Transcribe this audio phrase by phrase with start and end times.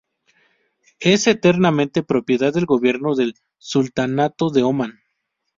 [0.99, 4.99] Es enteramente propiedad del Gobierno del Sultanato de Omán.